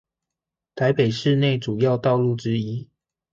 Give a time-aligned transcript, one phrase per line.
[0.73, 2.89] 台北市內主要道路之一